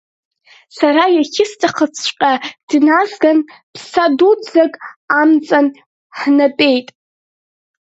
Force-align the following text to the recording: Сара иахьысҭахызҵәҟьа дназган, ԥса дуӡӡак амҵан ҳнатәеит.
Сара 0.77 1.03
иахьысҭахызҵәҟьа 1.15 2.33
дназган, 2.67 3.39
ԥса 3.73 4.05
дуӡӡак 4.17 4.73
амҵан 5.19 5.67
ҳнатәеит. 6.19 6.87